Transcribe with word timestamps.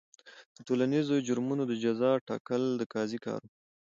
د 0.55 0.57
ټولنیزو 0.67 1.15
جرمونو 1.27 1.63
د 1.67 1.73
جزا 1.83 2.11
ټاکل 2.27 2.61
د 2.77 2.81
قاضي 2.93 3.19
کار 3.25 3.41
و. 3.45 3.49